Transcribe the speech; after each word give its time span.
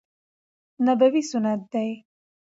نبوي 0.85 1.21
سنت 1.29 1.61
دي. 1.71 1.89